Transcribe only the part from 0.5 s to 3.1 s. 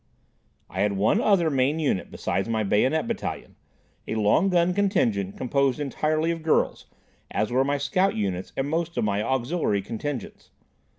I had one other main unit besides my bayonet